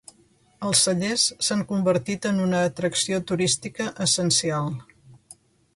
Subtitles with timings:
[0.69, 4.73] Els cellers s'han convertit en una atracció turística essencial.